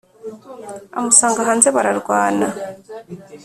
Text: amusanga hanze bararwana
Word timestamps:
amusanga 0.97 1.39
hanze 1.47 1.67
bararwana 1.75 2.47